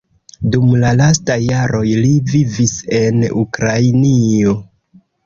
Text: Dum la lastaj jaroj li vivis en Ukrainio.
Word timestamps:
Dum 0.53 0.69
la 0.83 0.93
lastaj 1.01 1.35
jaroj 1.47 1.81
li 2.05 2.13
vivis 2.31 2.71
en 3.01 3.21
Ukrainio. 3.43 4.57